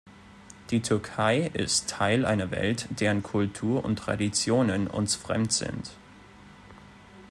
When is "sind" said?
5.53-5.91